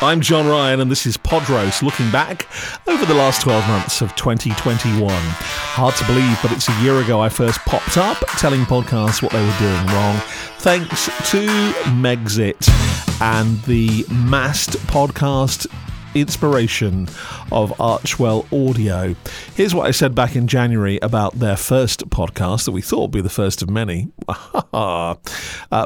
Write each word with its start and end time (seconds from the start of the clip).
I'm 0.00 0.20
John 0.20 0.46
Ryan, 0.46 0.78
and 0.78 0.88
this 0.92 1.06
is 1.06 1.16
Pod 1.16 1.50
Roast 1.50 1.82
looking 1.82 2.08
back 2.12 2.46
over 2.86 3.04
the 3.04 3.14
last 3.14 3.42
12 3.42 3.66
months 3.66 4.00
of 4.00 4.14
2021. 4.14 5.10
Hard 5.10 5.96
to 5.96 6.06
believe, 6.06 6.38
but 6.40 6.52
it's 6.52 6.68
a 6.68 6.82
year 6.82 7.00
ago 7.00 7.20
I 7.20 7.28
first 7.28 7.58
popped 7.60 7.96
up 7.96 8.16
telling 8.38 8.60
podcasts 8.60 9.20
what 9.22 9.32
they 9.32 9.44
were 9.44 9.58
doing 9.58 9.86
wrong. 9.88 10.16
Thanks 10.58 11.06
to 11.32 11.48
Megxit 11.98 12.70
and 13.20 13.60
the 13.62 14.06
Mast 14.08 14.70
podcast 14.86 15.66
inspiration 16.14 17.08
of 17.52 17.70
Archewell 17.78 18.46
Audio. 18.52 19.14
Here's 19.54 19.74
what 19.74 19.86
I 19.86 19.90
said 19.90 20.14
back 20.14 20.36
in 20.36 20.46
January 20.46 20.98
about 21.02 21.38
their 21.38 21.56
first 21.56 22.08
podcast 22.10 22.64
that 22.64 22.72
we 22.72 22.82
thought 22.82 23.02
would 23.02 23.10
be 23.10 23.20
the 23.20 23.28
first 23.28 23.62
of 23.62 23.70
many. 23.70 24.08
uh, 24.72 25.14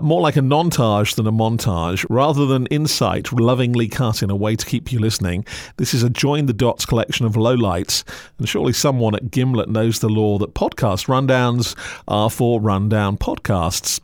more 0.02 0.20
like 0.20 0.36
a 0.36 0.40
montage 0.40 1.14
than 1.14 1.26
a 1.26 1.32
montage. 1.32 2.04
Rather 2.08 2.46
than 2.46 2.66
insight 2.66 3.32
lovingly 3.32 3.88
cut 3.88 4.22
in 4.22 4.30
a 4.30 4.36
way 4.36 4.56
to 4.56 4.66
keep 4.66 4.92
you 4.92 4.98
listening, 4.98 5.44
this 5.76 5.94
is 5.94 6.02
a 6.02 6.10
join 6.10 6.46
the 6.46 6.52
dots 6.52 6.86
collection 6.86 7.26
of 7.26 7.34
lowlights. 7.34 8.04
And 8.38 8.48
surely 8.48 8.72
someone 8.72 9.14
at 9.14 9.30
Gimlet 9.30 9.68
knows 9.68 10.00
the 10.00 10.08
law 10.08 10.38
that 10.38 10.54
podcast 10.54 11.06
rundowns 11.06 11.76
are 12.08 12.30
for 12.30 12.60
rundown 12.60 13.16
podcasts. 13.16 14.00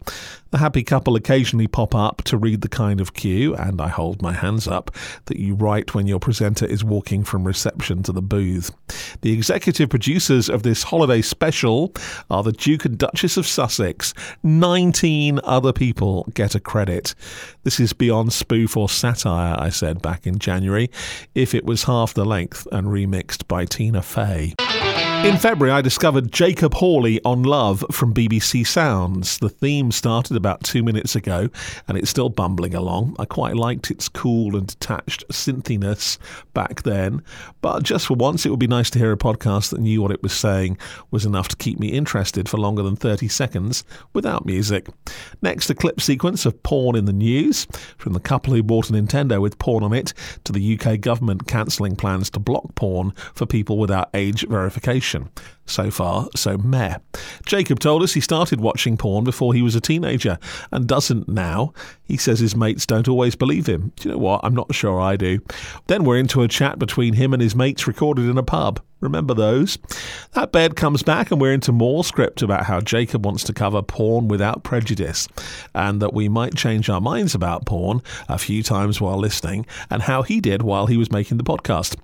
The 0.50 0.58
happy 0.58 0.82
couple 0.82 1.14
occasionally 1.14 1.66
pop 1.66 1.94
up 1.94 2.22
to 2.24 2.38
read 2.38 2.62
the 2.62 2.68
kind 2.68 3.02
of 3.02 3.12
cue, 3.12 3.54
and 3.54 3.82
I 3.82 3.88
hold 3.88 4.22
my 4.22 4.32
hands 4.32 4.66
up, 4.66 4.90
that 5.26 5.38
you 5.38 5.54
write 5.54 5.94
when 5.94 6.06
your 6.06 6.18
presenter 6.18 6.64
is 6.64 6.82
walking 6.82 7.22
from 7.22 7.46
reception 7.46 8.02
to 8.04 8.12
the 8.12 8.22
booth. 8.22 8.70
The 9.20 9.32
executive 9.32 9.90
producers 9.90 10.48
of 10.48 10.62
this 10.62 10.84
holiday 10.84 11.20
special 11.20 11.92
are 12.30 12.42
the 12.42 12.52
Duke 12.52 12.86
and 12.86 12.96
Duchess 12.96 13.36
of 13.36 13.46
Sussex. 13.46 14.14
19 14.42 15.38
other 15.44 15.74
people 15.74 16.26
get 16.32 16.54
a 16.54 16.60
credit. 16.60 17.14
This 17.64 17.78
is 17.78 17.92
beyond 17.92 18.32
spoof 18.32 18.74
or 18.74 18.88
satire, 18.88 19.54
I 19.58 19.68
said 19.68 20.00
back 20.00 20.26
in 20.26 20.38
January, 20.38 20.90
if 21.34 21.54
it 21.54 21.66
was 21.66 21.84
half 21.84 22.14
the 22.14 22.24
length 22.24 22.66
and 22.72 22.88
remixed 22.88 23.46
by 23.48 23.66
Tina 23.66 24.00
Fey. 24.00 24.54
In 25.24 25.36
February, 25.36 25.72
I 25.72 25.82
discovered 25.82 26.32
Jacob 26.32 26.74
Hawley 26.74 27.20
on 27.24 27.42
Love 27.42 27.84
from 27.90 28.14
BBC 28.14 28.64
Sounds. 28.64 29.38
The 29.38 29.48
theme 29.48 29.90
started 29.90 30.36
about 30.36 30.62
two 30.62 30.84
minutes 30.84 31.16
ago 31.16 31.50
and 31.86 31.98
it's 31.98 32.08
still 32.08 32.28
bumbling 32.28 32.72
along. 32.72 33.16
I 33.18 33.24
quite 33.24 33.56
liked 33.56 33.90
its 33.90 34.08
cool 34.08 34.56
and 34.56 34.68
detached 34.68 35.24
synthiness 35.28 36.18
back 36.54 36.84
then, 36.84 37.22
but 37.60 37.82
just 37.82 38.06
for 38.06 38.14
once, 38.14 38.46
it 38.46 38.50
would 38.50 38.60
be 38.60 38.68
nice 38.68 38.90
to 38.90 38.98
hear 38.98 39.10
a 39.10 39.18
podcast 39.18 39.70
that 39.70 39.80
knew 39.80 40.00
what 40.00 40.12
it 40.12 40.22
was 40.22 40.32
saying 40.32 40.78
was 41.10 41.26
enough 41.26 41.48
to 41.48 41.56
keep 41.56 41.80
me 41.80 41.88
interested 41.88 42.48
for 42.48 42.56
longer 42.56 42.82
than 42.82 42.96
30 42.96 43.26
seconds 43.26 43.84
without 44.12 44.46
music. 44.46 44.86
Next, 45.42 45.68
a 45.68 45.74
clip 45.74 46.00
sequence 46.00 46.46
of 46.46 46.62
porn 46.62 46.94
in 46.96 47.06
the 47.06 47.12
news 47.12 47.66
from 47.98 48.12
the 48.12 48.20
couple 48.20 48.54
who 48.54 48.62
bought 48.62 48.88
a 48.88 48.92
Nintendo 48.92 49.42
with 49.42 49.58
porn 49.58 49.82
on 49.82 49.92
it 49.92 50.14
to 50.44 50.52
the 50.52 50.78
UK 50.78 51.00
government 51.00 51.48
cancelling 51.48 51.96
plans 51.96 52.30
to 52.30 52.38
block 52.38 52.74
porn 52.76 53.12
for 53.34 53.46
people 53.46 53.78
without 53.78 54.08
age 54.14 54.46
verification 54.48 55.07
information. 55.14 55.57
So 55.68 55.90
far, 55.90 56.28
so 56.34 56.56
meh. 56.56 56.96
Jacob 57.44 57.78
told 57.78 58.02
us 58.02 58.14
he 58.14 58.20
started 58.20 58.58
watching 58.58 58.96
porn 58.96 59.22
before 59.22 59.52
he 59.52 59.62
was 59.62 59.74
a 59.74 59.80
teenager 59.80 60.38
and 60.72 60.86
doesn't 60.86 61.28
now. 61.28 61.74
He 62.04 62.16
says 62.16 62.40
his 62.40 62.56
mates 62.56 62.86
don't 62.86 63.06
always 63.06 63.36
believe 63.36 63.66
him. 63.66 63.92
Do 63.96 64.08
you 64.08 64.14
know 64.14 64.18
what? 64.18 64.40
I'm 64.42 64.54
not 64.54 64.74
sure 64.74 64.98
I 64.98 65.16
do. 65.16 65.40
Then 65.86 66.04
we're 66.04 66.16
into 66.16 66.42
a 66.42 66.48
chat 66.48 66.78
between 66.78 67.12
him 67.12 67.34
and 67.34 67.42
his 67.42 67.54
mates 67.54 67.86
recorded 67.86 68.28
in 68.28 68.38
a 68.38 68.42
pub. 68.42 68.80
Remember 69.00 69.32
those? 69.32 69.78
That 70.32 70.50
bed 70.50 70.74
comes 70.74 71.04
back, 71.04 71.30
and 71.30 71.40
we're 71.40 71.52
into 71.52 71.70
more 71.70 72.02
script 72.02 72.42
about 72.42 72.64
how 72.64 72.80
Jacob 72.80 73.24
wants 73.24 73.44
to 73.44 73.52
cover 73.52 73.80
porn 73.80 74.26
without 74.26 74.64
prejudice, 74.64 75.28
and 75.72 76.02
that 76.02 76.14
we 76.14 76.28
might 76.28 76.56
change 76.56 76.90
our 76.90 77.00
minds 77.00 77.32
about 77.32 77.64
porn 77.64 78.02
a 78.28 78.38
few 78.38 78.64
times 78.64 79.00
while 79.00 79.16
listening, 79.16 79.66
and 79.88 80.02
how 80.02 80.22
he 80.22 80.40
did 80.40 80.62
while 80.62 80.86
he 80.86 80.96
was 80.96 81.12
making 81.12 81.36
the 81.36 81.44
podcast. 81.44 81.96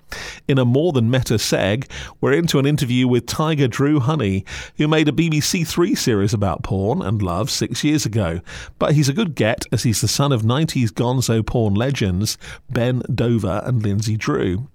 In 0.47 0.57
a 0.57 0.63
more 0.63 0.93
than 0.93 1.11
meta 1.11 1.33
seg, 1.33 1.89
we're 2.21 2.31
into 2.31 2.59
an 2.59 2.65
interview 2.65 3.09
with 3.09 3.25
Tyger 3.25 3.54
Drew 3.55 3.99
Honey, 3.99 4.45
who 4.77 4.87
made 4.87 5.07
a 5.07 5.11
BBC 5.11 5.65
Three 5.65 5.95
series 5.95 6.33
about 6.33 6.63
porn 6.63 7.01
and 7.01 7.21
love 7.21 7.49
six 7.49 7.83
years 7.83 8.05
ago. 8.05 8.41
But 8.77 8.93
he's 8.93 9.09
a 9.09 9.13
good 9.13 9.35
get, 9.35 9.65
as 9.71 9.83
he's 9.83 10.01
the 10.01 10.07
son 10.07 10.31
of 10.31 10.41
90s 10.41 10.89
gonzo 10.89 11.45
porn 11.45 11.73
legends 11.73 12.37
Ben 12.69 13.01
Dover 13.13 13.61
and 13.65 13.81
Linzi 13.81 14.17
Drew. 14.17 14.67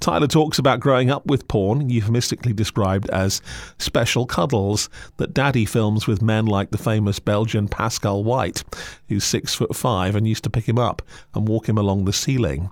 Tyger 0.00 0.28
talks 0.28 0.58
about 0.58 0.80
growing 0.80 1.10
up 1.10 1.26
with 1.26 1.48
porn, 1.48 1.90
euphemistically 1.90 2.52
described 2.52 3.10
as 3.10 3.42
special 3.78 4.26
cuddles, 4.26 4.88
that 5.16 5.34
daddy 5.34 5.64
films 5.64 6.06
with 6.06 6.22
men 6.22 6.46
like 6.46 6.70
the 6.70 6.78
famous 6.78 7.18
Belgian 7.18 7.68
Pascal 7.68 8.22
White, 8.22 8.62
who's 9.08 9.24
six 9.24 9.54
foot 9.54 9.74
five 9.74 10.14
and 10.14 10.26
used 10.26 10.44
to 10.44 10.50
pick 10.50 10.68
him 10.68 10.78
up 10.78 11.02
and 11.34 11.48
walk 11.48 11.68
him 11.68 11.78
along 11.78 12.04
the 12.04 12.12
ceiling. 12.12 12.70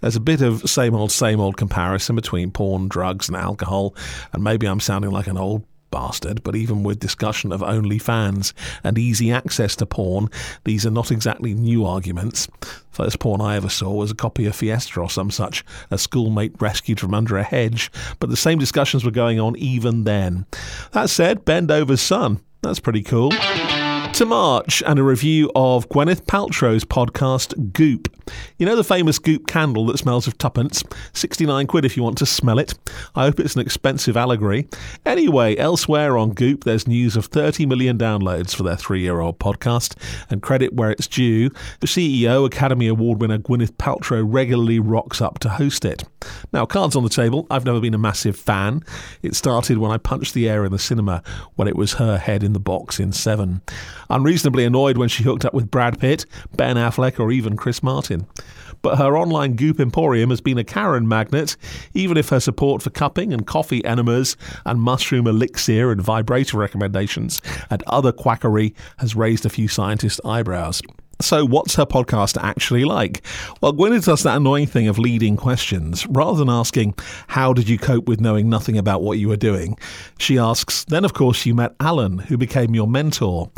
There's 0.00 0.16
a 0.16 0.20
bit 0.20 0.42
of 0.42 0.68
same 0.68 0.94
old, 0.94 1.10
same 1.10 1.40
old 1.40 1.56
comparison 1.56 2.14
between 2.14 2.50
porn, 2.50 2.88
drugs, 2.88 3.28
and 3.28 3.36
alcohol, 3.36 3.94
and 4.32 4.44
maybe 4.44 4.66
I'm 4.66 4.80
sounding 4.80 5.03
like 5.10 5.26
an 5.26 5.38
old 5.38 5.64
bastard, 5.90 6.42
but 6.42 6.56
even 6.56 6.82
with 6.82 6.98
discussion 6.98 7.52
of 7.52 7.60
OnlyFans 7.60 8.52
and 8.82 8.98
easy 8.98 9.30
access 9.30 9.76
to 9.76 9.86
porn, 9.86 10.28
these 10.64 10.84
are 10.84 10.90
not 10.90 11.12
exactly 11.12 11.54
new 11.54 11.86
arguments. 11.86 12.48
First 12.90 13.20
porn 13.20 13.40
I 13.40 13.54
ever 13.56 13.68
saw 13.68 13.92
was 13.92 14.10
a 14.10 14.16
copy 14.16 14.46
of 14.46 14.56
Fiesta 14.56 15.00
or 15.00 15.08
some 15.08 15.30
such, 15.30 15.64
a 15.92 15.98
schoolmate 15.98 16.60
rescued 16.60 16.98
from 16.98 17.14
under 17.14 17.36
a 17.36 17.44
hedge, 17.44 17.92
but 18.18 18.28
the 18.28 18.36
same 18.36 18.58
discussions 18.58 19.04
were 19.04 19.12
going 19.12 19.38
on 19.38 19.56
even 19.56 20.02
then. 20.02 20.46
That 20.92 21.10
said, 21.10 21.44
Ben 21.44 21.68
Dover's 21.68 22.00
son. 22.00 22.40
That's 22.62 22.80
pretty 22.80 23.02
cool 23.02 23.30
to 24.14 24.24
March 24.24 24.80
and 24.86 25.00
a 25.00 25.02
review 25.02 25.50
of 25.56 25.88
Gwyneth 25.88 26.24
Paltrow's 26.26 26.84
podcast 26.84 27.72
Goop. 27.72 28.08
You 28.58 28.66
know 28.66 28.76
the 28.76 28.84
famous 28.84 29.18
Goop 29.18 29.46
candle 29.46 29.86
that 29.86 29.98
smells 29.98 30.26
of 30.26 30.38
tuppence? 30.38 30.82
69 31.12 31.66
quid 31.66 31.84
if 31.84 31.96
you 31.96 32.02
want 32.02 32.18
to 32.18 32.26
smell 32.26 32.58
it. 32.58 32.74
I 33.14 33.24
hope 33.24 33.40
it's 33.40 33.54
an 33.54 33.60
expensive 33.60 34.16
allegory. 34.16 34.68
Anyway, 35.04 35.56
elsewhere 35.56 36.16
on 36.16 36.30
Goop, 36.30 36.64
there's 36.64 36.86
news 36.86 37.16
of 37.16 37.26
30 37.26 37.66
million 37.66 37.98
downloads 37.98 38.54
for 38.54 38.62
their 38.62 38.76
three 38.76 39.00
year 39.00 39.20
old 39.20 39.38
podcast, 39.38 39.94
and 40.30 40.42
credit 40.42 40.74
where 40.74 40.90
it's 40.90 41.06
due. 41.06 41.50
The 41.80 41.86
CEO, 41.86 42.46
Academy 42.46 42.88
Award 42.88 43.20
winner 43.20 43.38
Gwyneth 43.38 43.72
Paltrow, 43.72 44.24
regularly 44.26 44.78
rocks 44.78 45.20
up 45.20 45.38
to 45.40 45.48
host 45.48 45.84
it. 45.84 46.04
Now, 46.52 46.66
cards 46.66 46.96
on 46.96 47.02
the 47.02 47.10
table, 47.10 47.46
I've 47.50 47.64
never 47.64 47.80
been 47.80 47.94
a 47.94 47.98
massive 47.98 48.36
fan. 48.36 48.82
It 49.22 49.34
started 49.34 49.78
when 49.78 49.90
I 49.90 49.98
punched 49.98 50.34
the 50.34 50.48
air 50.48 50.64
in 50.64 50.72
the 50.72 50.78
cinema 50.78 51.22
when 51.56 51.68
it 51.68 51.76
was 51.76 51.94
her 51.94 52.18
head 52.18 52.42
in 52.42 52.52
the 52.52 52.60
box 52.60 52.98
in 52.98 53.12
Seven 53.12 53.62
unreasonably 54.10 54.64
annoyed 54.64 54.96
when 54.96 55.08
she 55.08 55.22
hooked 55.22 55.44
up 55.44 55.54
with 55.54 55.70
Brad 55.70 55.98
Pitt, 55.98 56.26
Ben 56.56 56.76
Affleck, 56.76 57.18
or 57.18 57.32
even 57.32 57.56
Chris 57.56 57.82
Martin. 57.82 58.13
But 58.82 58.98
her 58.98 59.16
online 59.16 59.54
goop 59.56 59.80
emporium 59.80 60.30
has 60.30 60.42
been 60.42 60.58
a 60.58 60.64
Karen 60.64 61.08
magnet, 61.08 61.56
even 61.94 62.16
if 62.16 62.28
her 62.28 62.40
support 62.40 62.82
for 62.82 62.90
cupping 62.90 63.32
and 63.32 63.46
coffee 63.46 63.84
enemas 63.84 64.36
and 64.66 64.80
mushroom 64.80 65.26
elixir 65.26 65.90
and 65.90 66.02
vibrator 66.02 66.58
recommendations 66.58 67.40
and 67.70 67.82
other 67.86 68.12
quackery 68.12 68.74
has 68.98 69.16
raised 69.16 69.46
a 69.46 69.50
few 69.50 69.68
scientist 69.68 70.20
eyebrows. 70.24 70.82
So, 71.20 71.46
what's 71.46 71.76
her 71.76 71.86
podcast 71.86 72.36
actually 72.42 72.84
like? 72.84 73.24
Well, 73.60 73.72
Gwyneth 73.72 74.06
does 74.06 74.24
that 74.24 74.36
annoying 74.36 74.66
thing 74.66 74.88
of 74.88 74.98
leading 74.98 75.36
questions. 75.36 76.06
Rather 76.08 76.38
than 76.38 76.50
asking, 76.50 76.94
How 77.28 77.52
did 77.52 77.68
you 77.68 77.78
cope 77.78 78.08
with 78.08 78.20
knowing 78.20 78.50
nothing 78.50 78.76
about 78.76 79.02
what 79.02 79.18
you 79.18 79.28
were 79.28 79.36
doing? 79.36 79.78
She 80.18 80.38
asks, 80.38 80.84
Then, 80.84 81.04
of 81.04 81.14
course, 81.14 81.46
you 81.46 81.54
met 81.54 81.74
Alan, 81.78 82.18
who 82.18 82.36
became 82.36 82.74
your 82.74 82.88
mentor. 82.88 83.50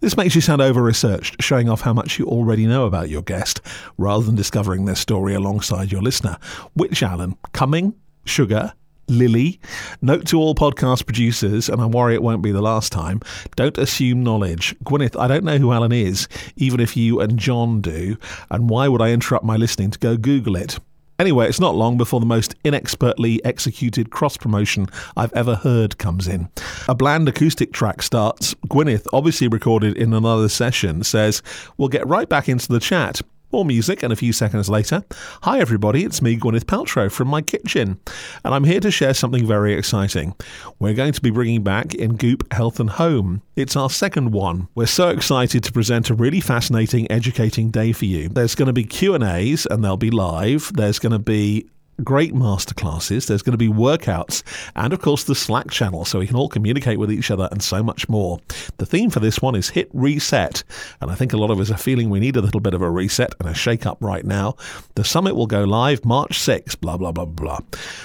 This 0.00 0.16
makes 0.16 0.34
you 0.34 0.40
sound 0.40 0.62
over 0.62 0.82
researched, 0.82 1.42
showing 1.42 1.68
off 1.68 1.82
how 1.82 1.92
much 1.92 2.18
you 2.18 2.24
already 2.24 2.66
know 2.66 2.86
about 2.86 3.10
your 3.10 3.20
guest, 3.20 3.60
rather 3.98 4.24
than 4.24 4.34
discovering 4.34 4.86
their 4.86 4.94
story 4.94 5.34
alongside 5.34 5.92
your 5.92 6.00
listener. 6.00 6.38
Which 6.72 7.02
Alan? 7.02 7.36
Cumming? 7.52 7.94
Sugar? 8.24 8.72
Lily. 9.08 9.60
Note 10.00 10.26
to 10.28 10.38
all 10.38 10.54
podcast 10.54 11.04
producers, 11.04 11.68
and 11.68 11.82
I 11.82 11.86
worry 11.86 12.14
it 12.14 12.22
won't 12.22 12.40
be 12.40 12.50
the 12.50 12.62
last 12.62 12.92
time, 12.92 13.20
don't 13.56 13.76
assume 13.76 14.22
knowledge. 14.22 14.74
Gwyneth, 14.84 15.20
I 15.20 15.28
don't 15.28 15.44
know 15.44 15.58
who 15.58 15.72
Alan 15.72 15.92
is, 15.92 16.28
even 16.56 16.80
if 16.80 16.96
you 16.96 17.20
and 17.20 17.38
John 17.38 17.82
do, 17.82 18.16
and 18.50 18.70
why 18.70 18.88
would 18.88 19.02
I 19.02 19.10
interrupt 19.10 19.44
my 19.44 19.56
listening 19.56 19.90
to 19.90 19.98
go 19.98 20.16
Google 20.16 20.56
it? 20.56 20.78
Anyway, 21.20 21.46
it's 21.46 21.60
not 21.60 21.74
long 21.74 21.98
before 21.98 22.18
the 22.18 22.24
most 22.24 22.54
inexpertly 22.64 23.44
executed 23.44 24.08
cross 24.08 24.38
promotion 24.38 24.86
I've 25.18 25.34
ever 25.34 25.54
heard 25.54 25.98
comes 25.98 26.26
in. 26.26 26.48
A 26.88 26.94
bland 26.94 27.28
acoustic 27.28 27.74
track 27.74 28.00
starts. 28.00 28.54
Gwyneth, 28.68 29.06
obviously 29.12 29.46
recorded 29.46 29.98
in 29.98 30.14
another 30.14 30.48
session, 30.48 31.04
says, 31.04 31.42
We'll 31.76 31.90
get 31.90 32.06
right 32.06 32.26
back 32.26 32.48
into 32.48 32.68
the 32.68 32.80
chat. 32.80 33.20
More 33.52 33.64
music, 33.64 34.04
and 34.04 34.12
a 34.12 34.16
few 34.16 34.32
seconds 34.32 34.68
later, 34.68 35.02
hi 35.42 35.58
everybody, 35.58 36.04
it's 36.04 36.22
me, 36.22 36.36
Gwyneth 36.36 36.66
Paltrow, 36.66 37.10
from 37.10 37.26
my 37.26 37.42
kitchen, 37.42 37.98
and 38.44 38.54
I'm 38.54 38.62
here 38.62 38.78
to 38.78 38.92
share 38.92 39.12
something 39.12 39.44
very 39.44 39.74
exciting. 39.74 40.36
We're 40.78 40.94
going 40.94 41.12
to 41.14 41.20
be 41.20 41.30
bringing 41.30 41.64
back 41.64 41.92
in 41.92 42.14
Goop 42.14 42.52
Health 42.52 42.78
and 42.78 42.90
Home. 42.90 43.42
It's 43.56 43.74
our 43.74 43.90
second 43.90 44.30
one. 44.30 44.68
We're 44.76 44.86
so 44.86 45.08
excited 45.08 45.64
to 45.64 45.72
present 45.72 46.10
a 46.10 46.14
really 46.14 46.40
fascinating, 46.40 47.10
educating 47.10 47.72
day 47.72 47.90
for 47.90 48.04
you. 48.04 48.28
There's 48.28 48.54
going 48.54 48.66
to 48.66 48.72
be 48.72 48.84
Q 48.84 49.16
and 49.16 49.24
A's, 49.24 49.66
and 49.66 49.82
they'll 49.82 49.96
be 49.96 50.12
live. 50.12 50.70
There's 50.74 51.00
going 51.00 51.12
to 51.12 51.18
be 51.18 51.68
great 52.00 52.34
masterclasses. 52.34 53.26
There's 53.26 53.42
going 53.42 53.52
to 53.52 53.58
be 53.58 53.68
workouts 53.68 54.42
and, 54.76 54.92
of 54.92 55.00
course, 55.00 55.24
the 55.24 55.34
Slack 55.34 55.70
channel 55.70 56.04
so 56.04 56.18
we 56.18 56.26
can 56.26 56.36
all 56.36 56.48
communicate 56.48 56.98
with 56.98 57.12
each 57.12 57.30
other 57.30 57.48
and 57.50 57.62
so 57.62 57.82
much 57.82 58.08
more. 58.08 58.38
The 58.78 58.86
theme 58.86 59.10
for 59.10 59.20
this 59.20 59.40
one 59.40 59.54
is 59.54 59.70
hit 59.70 59.90
reset. 59.92 60.62
And 61.00 61.10
I 61.10 61.14
think 61.14 61.32
a 61.32 61.36
lot 61.36 61.50
of 61.50 61.60
us 61.60 61.70
are 61.70 61.76
feeling 61.76 62.10
we 62.10 62.20
need 62.20 62.36
a 62.36 62.40
little 62.40 62.60
bit 62.60 62.74
of 62.74 62.82
a 62.82 62.90
reset 62.90 63.34
and 63.40 63.48
a 63.48 63.54
shake 63.54 63.86
up 63.86 63.98
right 64.00 64.24
now. 64.24 64.56
The 64.94 65.04
summit 65.04 65.34
will 65.34 65.46
go 65.46 65.64
live 65.64 66.04
March 66.04 66.38
6, 66.40 66.74
blah, 66.76 66.96
blah, 66.96 67.12
blah, 67.12 67.24
blah. 67.24 67.60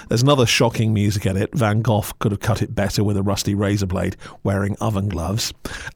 There's 0.09 0.23
another 0.23 0.45
shocking 0.45 0.93
music 0.93 1.25
edit. 1.25 1.49
Van 1.53 1.81
Gogh 1.81 2.05
could 2.19 2.31
have 2.31 2.41
cut 2.41 2.61
it 2.61 2.75
better 2.75 3.03
with 3.03 3.17
a 3.17 3.23
rusty 3.23 3.55
razor 3.55 3.87
blade 3.87 4.15
wearing 4.43 4.75
oven 4.81 5.09
gloves. 5.09 5.53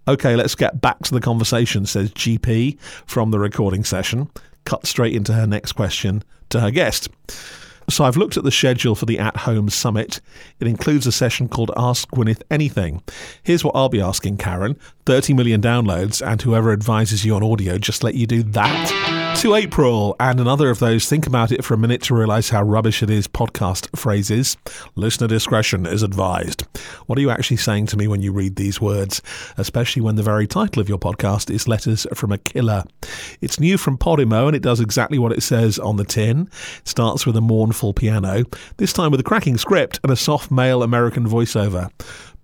Okay, 0.07 0.35
let's 0.35 0.55
get 0.55 0.81
back 0.81 0.99
to 1.03 1.13
the 1.13 1.21
conversation, 1.21 1.85
says 1.85 2.11
GP 2.13 2.79
from 3.05 3.31
the 3.31 3.39
recording 3.39 3.83
session. 3.83 4.29
Cut 4.65 4.85
straight 4.85 5.15
into 5.15 5.33
her 5.33 5.47
next 5.47 5.73
question 5.73 6.23
to 6.49 6.59
her 6.59 6.71
guest. 6.71 7.09
So 7.89 8.03
I've 8.03 8.17
looked 8.17 8.37
at 8.37 8.43
the 8.43 8.51
schedule 8.51 8.95
for 8.95 9.05
the 9.05 9.17
At 9.17 9.35
Home 9.37 9.69
Summit. 9.69 10.21
It 10.59 10.67
includes 10.67 11.07
a 11.07 11.11
session 11.11 11.47
called 11.47 11.71
Ask 11.75 12.09
Gwyneth 12.11 12.43
Anything. 12.51 13.01
Here's 13.41 13.63
what 13.63 13.75
I'll 13.75 13.89
be 13.89 14.01
asking 14.01 14.37
Karen 14.37 14.77
30 15.05 15.33
million 15.33 15.61
downloads, 15.61 16.25
and 16.25 16.41
whoever 16.41 16.71
advises 16.71 17.25
you 17.25 17.35
on 17.35 17.43
audio 17.43 17.77
just 17.77 18.03
let 18.03 18.13
you 18.13 18.27
do 18.27 18.43
that 18.43 19.08
to 19.39 19.55
April 19.55 20.17
and 20.19 20.37
another 20.41 20.69
of 20.69 20.79
those 20.79 21.07
think 21.07 21.25
about 21.25 21.49
it 21.49 21.63
for 21.63 21.73
a 21.73 21.77
minute 21.77 22.01
to 22.01 22.13
realize 22.13 22.49
how 22.49 22.61
rubbish 22.61 23.01
it 23.01 23.09
is 23.09 23.25
podcast 23.25 23.87
phrases. 23.97 24.57
Listener 24.95 25.29
discretion 25.29 25.85
is 25.85 26.03
advised. 26.03 26.63
What 27.05 27.17
are 27.17 27.21
you 27.21 27.29
actually 27.29 27.55
saying 27.55 27.85
to 27.87 27.97
me 27.97 28.05
when 28.05 28.21
you 28.21 28.33
read 28.33 28.57
these 28.57 28.81
words, 28.81 29.21
especially 29.55 30.01
when 30.01 30.15
the 30.15 30.23
very 30.23 30.45
title 30.45 30.81
of 30.81 30.89
your 30.89 30.97
podcast 30.97 31.49
is 31.49 31.69
Letters 31.69 32.05
from 32.13 32.33
a 32.33 32.37
Killer? 32.37 32.83
It's 33.39 33.61
new 33.61 33.77
from 33.77 33.97
Podimo 33.97 34.47
and 34.47 34.57
it 34.57 34.61
does 34.61 34.81
exactly 34.81 35.17
what 35.17 35.31
it 35.31 35.41
says 35.41 35.79
on 35.79 35.95
the 35.95 36.03
tin. 36.03 36.49
It 36.79 36.87
starts 36.89 37.25
with 37.25 37.37
a 37.37 37.41
mournful 37.41 37.93
piano, 37.93 38.43
this 38.75 38.91
time 38.91 39.09
with 39.09 39.21
a 39.21 39.23
cracking 39.23 39.57
script 39.57 40.01
and 40.03 40.11
a 40.11 40.17
soft 40.17 40.51
male 40.51 40.83
American 40.83 41.25
voiceover 41.25 41.89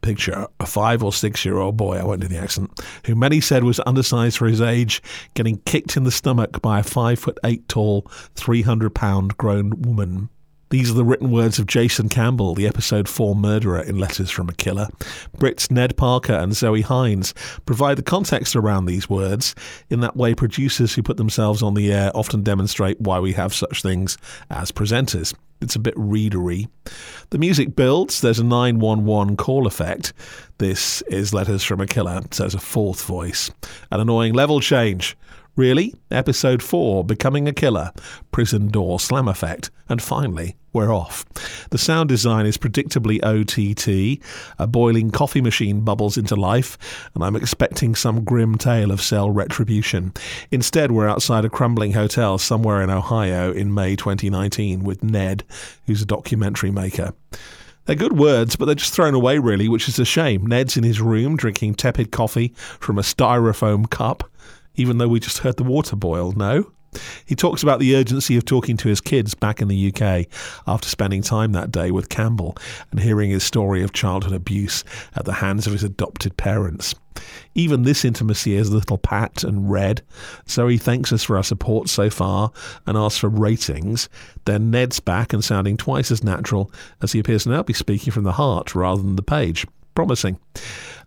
picture 0.06 0.48
a 0.60 0.66
five 0.66 1.04
or 1.04 1.12
six 1.12 1.44
year 1.44 1.58
old 1.58 1.76
boy, 1.76 1.98
I 1.98 2.04
won't 2.04 2.22
do 2.22 2.28
the 2.28 2.38
accent, 2.38 2.80
who 3.06 3.16
many 3.16 3.42
said 3.42 3.64
was 3.64 3.82
undersized 3.86 4.38
for 4.38 4.48
his 4.48 4.62
age, 4.62 5.02
getting 5.34 5.58
kicked 5.66 5.98
in 5.98 6.04
the 6.04 6.12
stomach 6.12 6.62
by 6.62 6.80
a 6.80 6.84
five 6.84 7.18
foot 7.20 7.40
eight 7.44 7.68
tall, 7.68 8.04
300 8.36 8.94
pound 8.94 9.36
grown 9.38 9.82
woman. 9.82 10.30
These 10.70 10.90
are 10.90 10.96
the 10.96 11.06
written 11.06 11.30
words 11.30 11.60
of 11.60 11.68
Jason 11.68 12.10
Campbell, 12.10 12.56
the 12.56 12.68
episode 12.68 13.08
4 13.08 13.36
murderer 13.36 13.82
in 13.82 14.00
Letters 14.00 14.32
from 14.32 14.50
a 14.50 14.54
Killer. 14.54 14.88
Brits 15.38 15.70
Ned 15.70 15.96
Parker 15.96 16.34
and 16.34 16.56
Zoe 16.56 16.82
Hines 16.82 17.36
provide 17.68 17.98
the 17.98 18.04
context 18.04 18.56
around 18.56 18.86
these 18.86 19.08
words. 19.08 19.54
In 19.92 20.00
that 20.00 20.18
way, 20.18 20.34
producers 20.34 20.96
who 20.96 21.04
put 21.04 21.18
themselves 21.18 21.62
on 21.62 21.76
the 21.76 21.94
air 21.94 22.12
often 22.16 22.42
demonstrate 22.42 23.00
why 23.00 23.20
we 23.20 23.34
have 23.34 23.54
such 23.54 23.84
things 23.84 24.18
as 24.50 24.72
presenters. 24.72 25.36
It's 25.62 25.76
a 25.76 25.80
bit 25.80 25.96
readery. 25.96 26.68
The 27.30 27.38
music 27.38 27.76
builds. 27.76 28.22
There's 28.22 28.40
a 28.40 28.44
911 28.44 29.38
call 29.38 29.68
effect. 29.68 30.14
This 30.58 31.04
is 31.04 31.34
Letters 31.34 31.64
from 31.64 31.80
a 31.80 31.86
Killer, 31.86 32.22
there's 32.38 32.56
a 32.56 32.60
fourth 32.60 33.04
voice. 33.04 33.52
An 33.92 34.00
annoying 34.00 34.34
level 34.34 34.60
change. 34.60 35.16
Really? 35.56 35.96
Episode 36.12 36.62
4 36.62 37.06
Becoming 37.06 37.48
a 37.48 37.54
Killer, 37.54 37.94
Prison 38.34 38.68
Door 38.68 39.00
Slam 39.00 39.30
Effect, 39.30 39.72
and 39.88 40.02
finally, 40.02 40.58
we're 40.74 40.94
off. 40.94 41.24
The 41.70 41.78
sound 41.78 42.10
design 42.10 42.46
is 42.46 42.58
predictably 42.58 43.24
OTT. 43.24 44.22
A 44.60 44.68
boiling 44.68 45.12
coffee 45.12 45.40
machine 45.40 45.80
bubbles 45.80 46.18
into 46.18 46.36
life, 46.36 47.10
and 47.16 47.24
I'm 47.24 47.38
expecting 47.38 47.96
some 47.96 48.26
grim 48.26 48.58
tale 48.58 48.92
of 48.92 49.02
cell 49.02 49.32
retribution. 49.32 50.12
Instead, 50.52 50.92
we're 50.92 51.08
outside 51.08 51.46
a 51.46 51.50
crumbling 51.50 51.94
hotel 51.94 52.38
somewhere 52.38 52.82
in 52.82 52.90
Ohio 52.90 53.54
in 53.54 53.74
May 53.74 53.96
2019 53.96 54.84
with 54.84 55.04
Ned, 55.04 55.46
who's 55.86 56.02
a 56.02 56.06
documentary 56.06 56.72
maker. 56.72 57.14
They're 57.86 57.96
good 57.96 58.20
words, 58.20 58.58
but 58.58 58.66
they're 58.66 58.76
just 58.76 58.94
thrown 58.94 59.14
away, 59.14 59.40
really, 59.40 59.70
which 59.70 59.88
is 59.88 60.00
a 60.00 60.06
shame. 60.06 60.46
Ned's 60.46 60.76
in 60.76 60.84
his 60.84 61.00
room 61.00 61.38
drinking 61.38 61.76
tepid 61.76 62.12
coffee 62.12 62.50
from 62.58 62.98
a 62.98 63.04
styrofoam 63.04 63.90
cup 63.90 64.30
even 64.76 64.98
though 64.98 65.08
we 65.08 65.20
just 65.20 65.40
heard 65.40 65.58
the 65.58 65.64
water 65.64 65.96
boil, 65.96 66.32
no? 66.34 66.72
He 67.26 67.36
talks 67.36 67.64
about 67.64 67.80
the 67.80 67.96
urgency 67.96 68.38
of 68.38 68.46
talking 68.46 68.78
to 68.78 68.90
his 68.90 69.02
kids 69.02 69.34
back 69.34 69.62
in 69.62 69.68
the 69.68 69.94
UK 69.94 70.28
after 70.68 70.88
spending 70.88 71.22
time 71.22 71.52
that 71.52 71.72
day 71.72 71.92
with 71.92 72.10
Campbell 72.10 72.56
and 72.92 73.00
hearing 73.00 73.30
his 73.30 73.44
story 73.44 73.84
of 73.84 73.94
childhood 73.94 74.34
abuse 74.34 74.84
at 75.16 75.26
the 75.26 75.34
hands 75.34 75.68
of 75.68 75.74
his 75.74 75.84
adopted 75.84 76.38
parents. 76.38 76.96
Even 77.54 77.84
this 77.84 78.04
intimacy 78.04 78.56
is 78.56 78.70
a 78.70 78.76
little 78.76 78.98
pat 78.98 79.44
and 79.44 79.72
red, 79.72 80.02
so 80.46 80.68
he 80.68 80.78
thanks 80.78 81.14
us 81.14 81.24
for 81.24 81.38
our 81.38 81.44
support 81.44 81.88
so 81.88 82.10
far 82.10 82.52
and 82.86 82.98
asks 82.98 83.20
for 83.20 83.30
ratings. 83.30 84.10
Then 84.44 84.70
Ned's 84.70 85.00
back 85.00 85.32
and 85.32 85.44
sounding 85.44 85.78
twice 85.78 86.12
as 86.12 86.24
natural 86.24 86.72
as 87.02 87.14
he 87.14 87.20
appears 87.20 87.44
to 87.44 87.50
now 87.50 87.64
be 87.64 87.74
speaking 87.74 88.12
from 88.12 88.26
the 88.26 88.34
heart 88.34 88.76
rather 88.76 89.02
than 89.02 89.16
the 89.16 89.24
page. 89.24 89.66
Promising. 89.96 90.40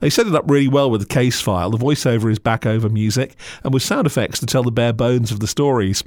They 0.00 0.11
set 0.11 0.29
it 0.29 0.35
up 0.35 0.49
really 0.49 0.69
well 0.69 0.90
with 0.90 1.00
the 1.00 1.06
case 1.06 1.40
file. 1.40 1.70
The 1.70 1.76
voiceover 1.76 2.31
is 2.31 2.38
back 2.38 2.64
over 2.64 2.88
music 2.88 3.35
and 3.64 3.75
with 3.75 3.82
sound 3.82 4.06
effects 4.06 4.38
to 4.40 4.46
tell 4.46 4.62
the 4.62 4.70
bare 4.70 4.93
bones 4.93 5.32
of 5.32 5.40
the 5.40 5.49
stories. 5.49 6.05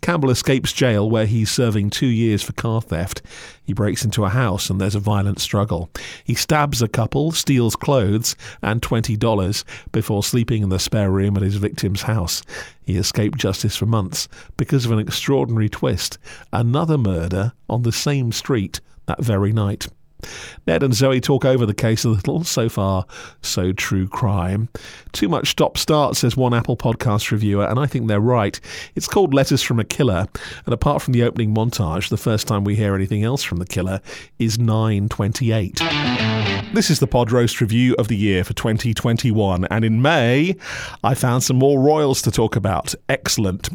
Campbell 0.00 0.30
escapes 0.30 0.72
jail 0.72 1.10
where 1.10 1.26
he's 1.26 1.50
serving 1.50 1.90
two 1.90 2.06
years 2.06 2.40
for 2.42 2.52
car 2.52 2.80
theft. 2.80 3.20
He 3.64 3.72
breaks 3.72 4.04
into 4.04 4.24
a 4.24 4.28
house 4.28 4.70
and 4.70 4.80
there's 4.80 4.94
a 4.94 5.00
violent 5.00 5.40
struggle. 5.40 5.90
He 6.22 6.34
stabs 6.34 6.82
a 6.82 6.88
couple, 6.88 7.32
steals 7.32 7.74
clothes 7.74 8.36
and 8.62 8.80
$20 8.80 9.64
before 9.90 10.22
sleeping 10.22 10.62
in 10.62 10.68
the 10.68 10.78
spare 10.78 11.10
room 11.10 11.36
at 11.36 11.42
his 11.42 11.56
victim's 11.56 12.02
house. 12.02 12.42
He 12.84 12.96
escaped 12.96 13.38
justice 13.38 13.76
for 13.76 13.86
months 13.86 14.28
because 14.56 14.86
of 14.86 14.92
an 14.92 15.00
extraordinary 15.00 15.68
twist 15.68 16.16
another 16.52 16.96
murder 16.96 17.52
on 17.68 17.82
the 17.82 17.92
same 17.92 18.30
street 18.30 18.80
that 19.06 19.20
very 19.20 19.52
night. 19.52 19.88
Ned 20.66 20.82
and 20.82 20.94
Zoe 20.94 21.20
talk 21.20 21.44
over 21.44 21.66
the 21.66 21.74
case 21.74 22.04
a 22.04 22.08
little. 22.08 22.44
So 22.44 22.68
far, 22.68 23.06
so 23.40 23.72
true 23.72 24.08
crime. 24.08 24.68
Too 25.12 25.28
much 25.28 25.50
stop 25.50 25.78
start, 25.78 26.16
says 26.16 26.36
one 26.36 26.54
Apple 26.54 26.76
podcast 26.76 27.30
reviewer, 27.30 27.66
and 27.66 27.78
I 27.78 27.86
think 27.86 28.08
they're 28.08 28.20
right. 28.20 28.58
It's 28.94 29.08
called 29.08 29.34
Letters 29.34 29.62
from 29.62 29.80
a 29.80 29.84
Killer, 29.84 30.26
and 30.66 30.72
apart 30.72 31.02
from 31.02 31.12
the 31.12 31.22
opening 31.22 31.54
montage, 31.54 32.08
the 32.08 32.16
first 32.16 32.46
time 32.46 32.64
we 32.64 32.76
hear 32.76 32.94
anything 32.94 33.24
else 33.24 33.42
from 33.42 33.58
the 33.58 33.66
killer 33.66 34.00
is 34.38 34.58
928. 34.58 35.80
This 36.72 36.88
is 36.88 37.00
the 37.00 37.06
Pod 37.06 37.30
Roast 37.30 37.60
review 37.60 37.94
of 37.98 38.08
the 38.08 38.16
year 38.16 38.44
for 38.44 38.54
2021, 38.54 39.66
and 39.66 39.84
in 39.84 40.00
May, 40.00 40.56
I 41.04 41.12
found 41.12 41.42
some 41.42 41.58
more 41.58 41.78
royals 41.78 42.22
to 42.22 42.30
talk 42.30 42.56
about. 42.56 42.94
Excellent. 43.10 43.68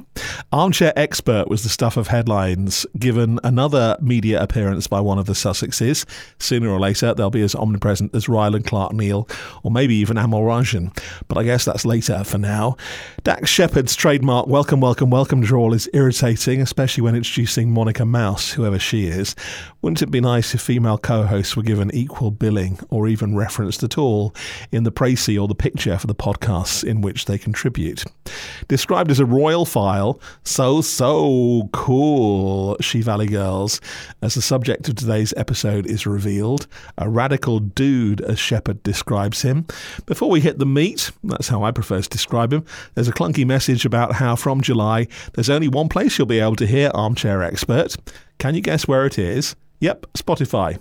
Armchair 0.51 0.93
Expert 0.95 1.47
was 1.47 1.61
the 1.61 1.69
stuff 1.69 1.95
of 1.95 2.07
headlines, 2.07 2.87
given 2.97 3.39
another 3.43 3.97
media 4.01 4.41
appearance 4.41 4.87
by 4.87 4.99
one 4.99 5.19
of 5.19 5.27
the 5.27 5.33
Sussexes. 5.33 6.05
Sooner 6.39 6.69
or 6.69 6.79
later, 6.79 7.13
they'll 7.13 7.29
be 7.29 7.43
as 7.43 7.53
omnipresent 7.53 8.15
as 8.15 8.25
Rylan 8.25 8.65
Clark-Neal, 8.65 9.29
or 9.61 9.69
maybe 9.69 9.93
even 9.93 10.17
Amol 10.17 10.41
Rajan. 10.41 10.97
But 11.27 11.37
I 11.37 11.43
guess 11.43 11.65
that's 11.65 11.85
later 11.85 12.23
for 12.23 12.39
now. 12.39 12.77
Dax 13.23 13.47
Shepard's 13.47 13.95
trademark 13.95 14.47
welcome, 14.47 14.81
welcome, 14.81 15.11
welcome 15.11 15.41
drawl 15.41 15.75
is 15.75 15.87
irritating, 15.93 16.61
especially 16.61 17.03
when 17.03 17.15
introducing 17.15 17.69
Monica 17.69 18.05
Mouse, 18.05 18.53
whoever 18.53 18.79
she 18.79 19.05
is. 19.05 19.35
Wouldn't 19.83 20.01
it 20.01 20.09
be 20.09 20.19
nice 20.19 20.55
if 20.55 20.61
female 20.61 20.97
co 20.97 21.23
hosts 21.23 21.55
were 21.55 21.61
given 21.61 21.93
equal 21.93 22.31
billing 22.31 22.79
or 22.89 23.07
even 23.07 23.35
referenced 23.35 23.83
at 23.83 23.97
all 23.97 24.33
in 24.71 24.83
the 24.83 24.91
précis 24.91 25.41
or 25.41 25.47
the 25.47 25.55
picture 25.55 25.97
for 25.97 26.07
the 26.07 26.15
podcasts 26.15 26.83
in 26.83 27.01
which 27.01 27.25
they 27.25 27.37
contribute? 27.37 28.03
Described 28.67 29.11
as 29.11 29.19
a 29.19 29.25
royal 29.25 29.65
file, 29.65 30.19
so, 30.43 30.81
so 30.81 31.69
cool, 31.73 32.77
She 32.81 33.01
Valley 33.01 33.27
Girls, 33.27 33.81
as 34.21 34.35
the 34.35 34.41
subject 34.41 34.89
of 34.89 34.95
today's 34.95 35.33
episode 35.37 35.85
is 35.85 36.05
revealed. 36.05 36.67
A 36.97 37.09
radical 37.09 37.59
dude, 37.59 38.21
as 38.21 38.39
Shepard 38.39 38.83
describes 38.83 39.41
him. 39.41 39.65
Before 40.05 40.29
we 40.29 40.41
hit 40.41 40.59
the 40.59 40.65
meat, 40.65 41.11
that's 41.23 41.47
how 41.47 41.63
I 41.63 41.71
prefer 41.71 42.01
to 42.01 42.09
describe 42.09 42.53
him, 42.53 42.65
there's 42.95 43.07
a 43.07 43.13
clunky 43.13 43.45
message 43.45 43.85
about 43.85 44.13
how 44.13 44.35
from 44.35 44.61
July 44.61 45.07
there's 45.33 45.49
only 45.49 45.67
one 45.67 45.89
place 45.89 46.17
you'll 46.17 46.27
be 46.27 46.39
able 46.39 46.55
to 46.57 46.67
hear 46.67 46.91
Armchair 46.93 47.43
Expert. 47.43 47.95
Can 48.37 48.55
you 48.55 48.61
guess 48.61 48.87
where 48.87 49.05
it 49.05 49.17
is? 49.17 49.55
Yep, 49.79 50.07
Spotify. 50.13 50.79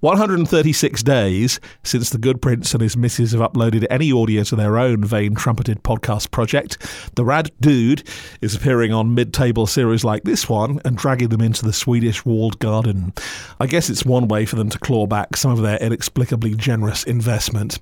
136 0.00 1.02
days 1.02 1.58
since 1.82 2.10
the 2.10 2.18
Good 2.18 2.40
Prince 2.40 2.72
and 2.72 2.80
his 2.80 2.96
missus 2.96 3.32
have 3.32 3.40
uploaded 3.40 3.84
any 3.90 4.12
audio 4.12 4.44
to 4.44 4.54
their 4.54 4.78
own 4.78 5.04
vain 5.04 5.34
trumpeted 5.34 5.82
podcast 5.82 6.30
project. 6.30 6.78
The 7.16 7.24
Rad 7.24 7.50
Dude 7.60 8.06
is 8.40 8.54
appearing 8.54 8.92
on 8.92 9.16
mid 9.16 9.34
table 9.34 9.66
series 9.66 10.04
like 10.04 10.22
this 10.22 10.48
one 10.48 10.80
and 10.84 10.96
dragging 10.96 11.30
them 11.30 11.40
into 11.40 11.64
the 11.64 11.72
Swedish 11.72 12.24
walled 12.24 12.60
garden. 12.60 13.12
I 13.58 13.66
guess 13.66 13.90
it's 13.90 14.04
one 14.04 14.28
way 14.28 14.46
for 14.46 14.54
them 14.54 14.70
to 14.70 14.78
claw 14.78 15.08
back 15.08 15.36
some 15.36 15.50
of 15.50 15.62
their 15.62 15.78
inexplicably 15.78 16.54
generous 16.54 17.02
investment. 17.02 17.80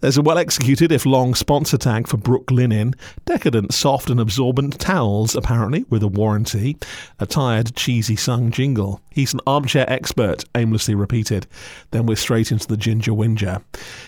There's 0.00 0.18
a 0.18 0.22
well 0.22 0.38
executed, 0.38 0.92
if 0.92 1.04
long, 1.04 1.34
sponsor 1.34 1.78
tag 1.78 2.06
for 2.06 2.16
Brooklinen, 2.16 2.94
decadent, 3.24 3.74
soft, 3.74 4.08
and 4.08 4.20
absorbent 4.20 4.78
towels, 4.78 5.34
apparently, 5.34 5.84
with 5.90 6.04
a 6.04 6.08
warranty, 6.08 6.76
a 7.18 7.26
tired, 7.26 7.74
cheesy 7.74 8.14
sung 8.14 8.52
jingle. 8.52 9.00
He's 9.10 9.32
an 9.32 9.40
armchair 9.46 9.90
expert, 9.90 10.44
aimlessly 10.54 10.94
repeated. 10.94 11.46
Then 11.90 12.06
we're 12.06 12.16
straight 12.16 12.52
into 12.52 12.66
the 12.66 12.76
Ginger 12.76 13.12
Whinger. 13.12 13.62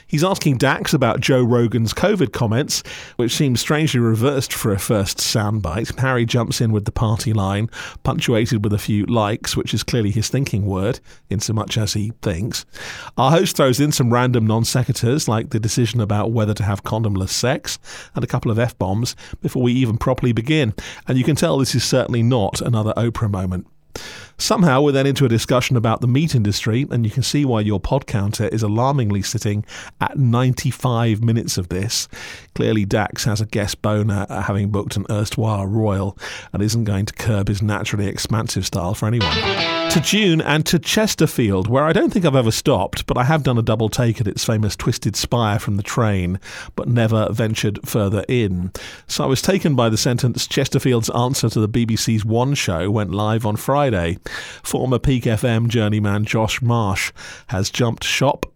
He's 0.07 0.25
asking 0.25 0.59
Dax 0.59 0.93
about 0.93 1.21
Joe 1.21 1.43
Rogan's 1.43 1.93
COVID 1.93 2.33
comments, 2.33 2.83
which 3.17 3.35
seems 3.35 3.61
strangely 3.61 4.01
reversed 4.01 4.53
for 4.53 4.73
a 4.73 4.79
first 4.79 5.19
soundbite. 5.19 5.99
Harry 5.99 6.25
jumps 6.25 6.61
in 6.61 6.73
with 6.73 6.85
the 6.85 6.93
party 6.93 7.33
line, 7.33 7.71
punctuated 8.03 8.65
with 8.65 8.73
a 8.73 8.79
few 8.79 9.07
likes, 9.07 9.57
which 9.57 9.75
is 9.75 9.83
clearly 9.83 10.11
his 10.11 10.29
thinking 10.29 10.67
word, 10.67 11.01
in 11.31 11.41
so 11.41 11.53
much 11.53 11.77
as 11.79 11.93
he 11.93 12.13
thinks. 12.23 12.65
Our 13.17 13.31
host 13.31 13.57
throws 13.57 13.81
in 13.81 13.93
some 13.93 14.13
random 14.13 14.47
non 14.47 14.63
sequiturs, 14.63 15.29
like 15.29 15.51
the 15.51 15.61
decision 15.61 16.01
about 16.01 16.31
whether 16.33 16.55
to 16.55 16.63
have 16.63 16.85
condomless 16.85 17.31
sex, 17.31 17.79
and 18.15 18.25
a 18.25 18.29
couple 18.29 18.51
of 18.51 18.59
F 18.59 18.79
bombs 18.79 19.17
before 19.41 19.63
we 19.63 19.73
even 19.73 19.99
properly 19.99 20.33
begin. 20.33 20.75
And 21.07 21.19
you 21.19 21.25
can 21.25 21.37
tell 21.37 21.59
this 21.59 21.75
is 21.75 21.85
certainly 21.85 22.23
not 22.23 22.61
another 22.61 22.93
Oprah 22.97 23.31
moment. 23.31 23.67
Somehow, 24.41 24.81
we're 24.81 24.93
then 24.93 25.07
into 25.07 25.25
a 25.25 25.29
discussion 25.29 25.77
about 25.77 26.01
the 26.01 26.07
meat 26.07 26.33
industry, 26.33 26.87
and 26.91 27.05
you 27.05 27.11
can 27.11 27.25
see 27.25 27.45
why 27.45 27.61
your 27.61 27.81
pod 27.81 28.07
counter 28.07 28.47
is 28.49 28.63
alarmingly 28.63 29.21
sitting 29.21 29.65
at 30.01 30.17
95 30.17 31.25
minutes 31.25 31.59
of 31.59 31.71
this. 31.71 32.07
Clearly, 32.55 32.85
Dax 32.85 33.25
has 33.25 33.41
a 33.41 33.47
guest 33.47 33.83
boner 33.83 34.27
at 34.31 34.45
having 34.45 34.71
booked 34.71 34.97
an 34.97 35.07
erstwhile 35.11 35.67
royal 35.67 36.17
and 36.53 36.63
isn't 36.63 36.85
going 36.85 37.07
to 37.07 37.13
curb 37.15 37.49
his 37.49 37.63
naturally 37.63 38.07
expansive 38.07 38.65
style 38.65 38.95
for 38.95 39.07
anyone. 39.07 39.29
To 39.91 40.01
June 40.01 40.41
and 40.41 40.65
to 40.67 40.79
Chesterfield, 40.79 41.67
where 41.67 41.85
I 41.85 41.93
don't 41.93 42.13
think 42.13 42.25
I've 42.25 42.37
ever 42.37 42.53
stopped, 42.53 43.07
but 43.07 43.19
I 43.19 43.25
have 43.25 43.43
done 43.43 43.59
a 43.59 43.63
double 43.63 43.89
take 43.89 44.21
at 44.21 44.29
its 44.29 44.45
famous 44.45 44.77
twisted 44.77 45.17
spire 45.17 45.59
from 45.59 45.77
the 45.77 45.83
train, 45.83 46.39
but 46.77 46.87
never 46.87 47.29
ventured 47.33 47.81
further 47.89 48.25
in. 48.29 48.71
So 49.09 49.25
I 49.25 49.27
was 49.27 49.43
taken 49.43 49.75
by 49.75 49.89
the 49.89 49.97
sentence 49.97 50.47
Chesterfield's 50.47 51.11
answer 51.11 51.49
to 51.49 51.59
the 51.59 51.69
BBC's 51.69 52.25
One 52.25 52.55
show 52.55 52.89
went 52.91 53.11
live 53.11 53.45
on 53.45 53.57
Friday. 53.57 54.19
Former 54.63 54.99
Peak 54.99 55.25
FM 55.25 55.69
journeyman 55.69 56.25
Josh 56.25 56.61
Marsh 56.63 57.13
has 57.49 57.71
jumped 57.71 58.05
shop 58.05 58.47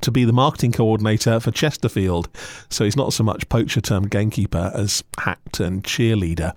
to 0.00 0.10
be 0.10 0.24
the 0.24 0.32
marketing 0.32 0.72
coordinator 0.72 1.40
for 1.40 1.50
Chesterfield, 1.50 2.28
so 2.68 2.84
he's 2.84 2.96
not 2.96 3.12
so 3.12 3.24
much 3.24 3.48
poacher 3.48 3.80
turned 3.80 4.10
gamekeeper 4.10 4.70
as 4.74 5.02
hacked 5.18 5.60
and 5.60 5.82
cheerleader. 5.84 6.52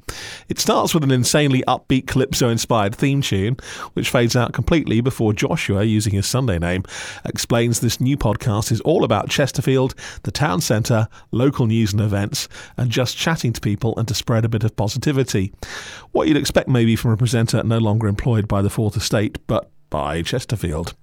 It 0.50 0.60
starts 0.60 0.94
with 0.94 1.04
an 1.04 1.12
insanely 1.12 1.64
upbeat 1.68 2.08
calypso 2.08 2.50
inspired 2.50 2.96
theme 2.96 3.22
tune, 3.22 3.58
which 3.94 4.10
fades 4.10 4.36
out 4.36 4.54
completely 4.54 5.02
before 5.02 5.34
Joshua, 5.34 5.84
using 5.84 6.14
his 6.14 6.28
Sunday 6.28 6.60
name, 6.60 6.84
explains 7.26 7.80
this 7.80 8.00
new 8.00 8.18
podcast 8.18 8.72
is 8.72 8.82
all 8.82 9.04
about 9.04 9.30
Chesterfield, 9.30 9.96
the 10.24 10.32
town 10.32 10.62
centre, 10.62 11.08
local 11.32 11.68
news 11.68 11.94
and 11.94 12.02
events, 12.02 12.48
and 12.78 12.90
just 12.90 13.18
chatting 13.18 13.54
to 13.54 13.62
people 13.62 13.98
and 13.98 14.08
to 14.08 14.14
spread 14.14 14.46
a 14.46 14.50
bit 14.50 14.64
of 14.64 14.76
positivity. 14.76 15.54
What 16.12 16.28
you'd 16.28 16.38
expect 16.38 16.70
maybe 16.70 16.96
from 16.96 17.12
a 17.12 17.18
presenter 17.18 17.64
no 17.64 17.78
longer 17.78 18.08
employed 18.08 18.48
by 18.48 18.62
the 18.62 18.70
Fourth 18.70 18.96
Estate, 18.96 19.38
but 19.48 19.72
by 19.90 20.22
Chesterfield. 20.22 20.96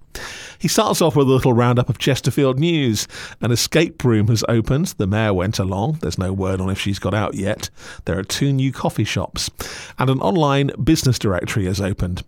He 0.59 0.67
starts 0.67 1.01
off 1.01 1.15
with 1.15 1.27
a 1.27 1.31
little 1.31 1.53
roundup 1.53 1.89
of 1.89 1.97
Chesterfield 1.97 2.59
news. 2.59 3.07
An 3.41 3.51
escape 3.51 4.03
room 4.03 4.27
has 4.27 4.43
opened. 4.47 4.87
The 4.97 5.07
mayor 5.07 5.33
went 5.33 5.59
along. 5.59 5.99
There's 6.01 6.17
no 6.17 6.33
word 6.33 6.61
on 6.61 6.69
if 6.69 6.79
she's 6.79 6.99
got 6.99 7.13
out 7.13 7.33
yet. 7.33 7.69
There 8.05 8.17
are 8.17 8.23
two 8.23 8.53
new 8.53 8.71
coffee 8.71 9.03
shops. 9.03 9.49
And 9.97 10.09
an 10.09 10.19
online 10.19 10.71
business 10.83 11.17
directory 11.17 11.65
has 11.65 11.81
opened. 11.81 12.23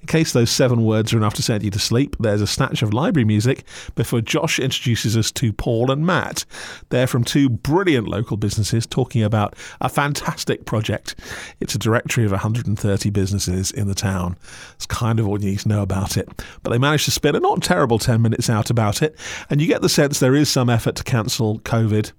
In 0.00 0.06
case 0.06 0.32
those 0.32 0.50
seven 0.50 0.84
words 0.84 1.14
are 1.14 1.16
enough 1.16 1.34
to 1.34 1.42
send 1.42 1.62
you 1.62 1.70
to 1.70 1.78
sleep, 1.78 2.16
there's 2.18 2.40
a 2.40 2.46
snatch 2.46 2.82
of 2.82 2.92
library 2.92 3.24
music 3.24 3.64
before 3.94 4.20
Josh 4.20 4.58
introduces 4.58 5.16
us 5.16 5.30
to 5.32 5.52
Paul 5.52 5.92
and 5.92 6.04
Matt. 6.04 6.44
They're 6.88 7.06
from 7.06 7.22
two 7.22 7.48
brilliant 7.48 8.08
local 8.08 8.36
businesses 8.36 8.84
talking 8.84 9.22
about 9.22 9.54
a 9.80 9.88
fantastic 9.88 10.64
project. 10.64 11.14
It's 11.60 11.76
a 11.76 11.78
directory 11.78 12.24
of 12.24 12.32
130 12.32 13.10
businesses 13.10 13.70
in 13.70 13.86
the 13.86 13.94
town. 13.94 14.36
It's 14.74 14.86
kind 14.86 15.20
of 15.20 15.28
all 15.28 15.40
you 15.40 15.50
need 15.50 15.60
to 15.60 15.68
know 15.68 15.82
about 15.82 16.16
it. 16.16 16.28
But 16.64 16.70
they 16.70 16.78
managed 16.78 17.04
to 17.04 17.12
spin 17.12 17.36
a 17.36 17.40
not 17.40 17.62
terrible 17.62 18.00
10 18.00 18.20
minutes 18.20 18.50
out 18.50 18.70
about 18.70 19.02
it, 19.02 19.16
and 19.50 19.60
you 19.60 19.68
get 19.68 19.82
the 19.82 19.88
sense 19.88 20.18
there 20.18 20.34
is 20.34 20.48
some 20.48 20.68
effort 20.68 20.96
to 20.96 21.04
cancel 21.04 21.60
COVID 21.60 22.12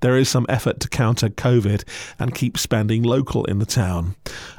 there 0.00 0.16
is 0.16 0.28
some 0.28 0.46
effort 0.48 0.80
to 0.80 0.88
counter 0.88 1.28
COVID 1.28 1.84
and 2.18 2.34
keep 2.34 2.58
spending 2.58 3.02
local 3.02 3.44
in 3.44 3.58
the 3.58 3.66
town. 3.66 4.14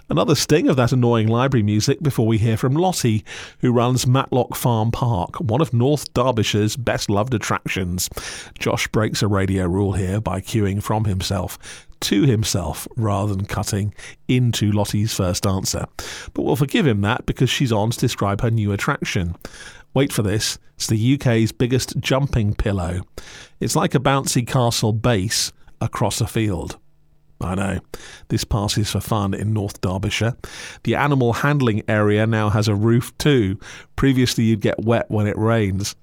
Another 0.09 0.33
sting 0.33 0.67
of 0.67 0.75
that 0.75 0.91
annoying 0.91 1.27
library 1.27 1.61
music 1.61 2.01
before 2.01 2.25
we 2.25 2.39
hear 2.39 2.57
from 2.57 2.73
Lottie, 2.73 3.23
who 3.59 3.71
runs 3.71 4.07
Matlock 4.07 4.55
Farm 4.55 4.91
Park, 4.91 5.39
one 5.39 5.61
of 5.61 5.71
North 5.71 6.11
Derbyshire's 6.13 6.75
best 6.75 7.09
loved 7.09 7.33
attractions. 7.33 8.09
Josh 8.57 8.87
breaks 8.87 9.21
a 9.21 9.27
radio 9.27 9.67
rule 9.67 9.93
here 9.93 10.19
by 10.19 10.41
cueing 10.41 10.81
from 10.81 11.05
himself 11.05 11.59
to 12.01 12.23
himself 12.23 12.87
rather 12.95 13.35
than 13.35 13.45
cutting 13.45 13.93
into 14.27 14.71
Lottie's 14.71 15.13
first 15.13 15.45
answer. 15.45 15.85
But 16.33 16.43
we'll 16.43 16.55
forgive 16.55 16.87
him 16.87 17.01
that 17.01 17.25
because 17.25 17.49
she's 17.49 17.71
on 17.71 17.91
to 17.91 17.99
describe 17.99 18.41
her 18.41 18.51
new 18.51 18.71
attraction. 18.71 19.35
Wait 19.93 20.13
for 20.13 20.21
this, 20.21 20.57
it's 20.75 20.87
the 20.87 21.15
UK's 21.15 21.51
biggest 21.51 21.99
jumping 21.99 22.53
pillow. 22.53 23.01
It's 23.59 23.75
like 23.75 23.95
a 23.95 23.99
bouncy 23.99 24.45
castle 24.45 24.93
base 24.93 25.51
across 25.81 26.21
a 26.21 26.27
field. 26.27 26.77
I 27.41 27.55
know. 27.55 27.79
This 28.27 28.43
passes 28.43 28.91
for 28.91 28.99
fun 28.99 29.33
in 29.33 29.53
North 29.53 29.79
Derbyshire. 29.79 30.35
The 30.83 30.95
animal 30.95 31.33
handling 31.33 31.83
area 31.87 32.27
now 32.27 32.49
has 32.49 32.67
a 32.67 32.75
roof 32.75 33.17
too. 33.17 33.57
Previously, 33.99 34.45
you'd 34.45 34.61
get 34.61 34.79
wet 34.85 35.11
when 35.11 35.27
it 35.27 35.37
rains. 35.37 35.93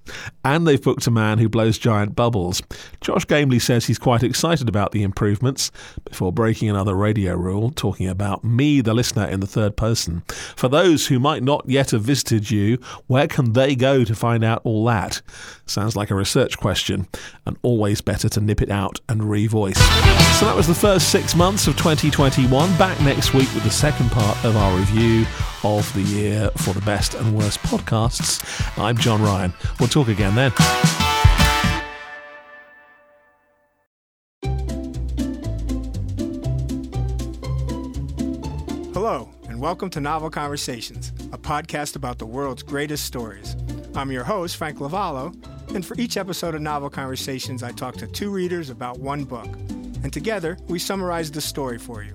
And 0.45 0.67
they've 0.67 0.83
booked 0.83 1.07
a 1.07 1.11
man 1.11 1.38
who 1.38 1.49
blows 1.49 1.79
giant 1.79 2.15
bubbles. 2.15 2.61
Josh 3.00 3.26
Gamely 3.26 3.59
says 3.59 3.87
he's 3.87 3.99
quite 3.99 4.23
excited 4.23 4.69
about 4.69 4.93
the 4.93 5.03
improvements 5.03 5.71
before 6.05 6.31
breaking 6.31 6.69
another 6.69 6.95
radio 6.95 7.35
rule, 7.35 7.71
talking 7.71 8.07
about 8.07 8.45
me, 8.45 8.83
the 8.83 8.93
listener, 8.93 9.25
in 9.25 9.41
the 9.41 9.47
third 9.47 9.79
person. 9.79 10.21
For 10.57 10.69
those 10.69 11.07
who 11.07 11.19
might 11.19 11.43
not 11.43 11.67
yet 11.67 11.93
have 11.93 12.03
visited 12.03 12.50
you, 12.50 12.76
where 13.07 13.26
can 13.26 13.55
they 13.55 13.75
go 13.75 14.05
to 14.05 14.15
find 14.15 14.45
out 14.45 14.61
all 14.65 14.85
that? 14.85 15.23
Sounds 15.65 15.97
like 15.97 16.11
a 16.11 16.15
research 16.15 16.59
question, 16.59 17.09
and 17.47 17.57
always 17.62 18.03
better 18.03 18.29
to 18.29 18.43
nip 18.43 18.61
it 18.61 18.71
out 18.71 19.00
and 19.09 19.23
revoice. 19.23 19.79
So 20.38 20.45
that 20.45 20.55
was 20.55 20.67
the 20.67 20.75
first 20.75 21.11
six 21.11 21.35
months 21.35 21.67
of 21.67 21.79
2021. 21.79 22.76
Back 22.76 23.00
next 23.00 23.33
week 23.33 23.49
with 23.55 23.65
the 23.65 23.71
second 23.71 24.11
part 24.11 24.45
of 24.45 24.55
our 24.55 24.76
review 24.76 25.25
of 25.67 25.93
the 25.95 26.03
year 26.03 26.49
for 26.59 26.73
the 26.73 26.81
best 26.83 27.15
and 27.15 27.37
worst 27.37 27.59
podcasts. 27.61 28.41
I'm 28.79 28.97
John 28.97 29.21
Ryan. 29.21 29.53
We'll 29.81 29.89
talk 29.89 30.07
again 30.07 30.37
then. 30.37 30.53
Hello, 38.95 39.29
and 39.49 39.61
welcome 39.61 39.91
to 39.91 40.01
Novel 40.01 40.31
Conversations, 40.31 41.13
a 41.33 41.39
podcast 41.39 41.97
about 41.97 42.19
the 42.19 42.27
world's 42.27 42.63
greatest 42.63 43.05
stories. 43.05 43.57
I'm 43.97 44.13
your 44.13 44.25
host, 44.25 44.57
Frank 44.57 44.79
Lavallo, 44.79 45.35
and 45.75 45.85
for 45.85 45.99
each 45.99 46.17
episode 46.17 46.55
of 46.55 46.63
Novel 46.63 46.91
Conversations, 46.91 47.65
I 47.65 47.73
talk 47.73 47.97
to 47.97 48.07
two 48.07 48.31
readers 48.31 48.71
about 48.71 49.01
one 49.01 49.25
book. 49.25 49.49
And 50.05 50.13
together, 50.13 50.57
we 50.69 50.79
summarize 50.79 51.33
the 51.33 51.41
story 51.41 51.79
for 51.79 52.05
you. 52.05 52.15